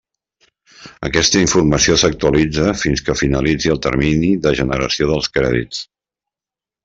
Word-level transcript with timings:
Aquesta 1.07 1.41
informació 1.43 1.97
s'actualitza 2.03 2.71
fins 2.85 3.05
que 3.09 3.15
finalitzi 3.21 3.73
el 3.75 3.83
termini 3.87 4.33
de 4.47 4.55
generació 4.61 5.11
dels 5.11 5.29
crèdits. 5.39 5.85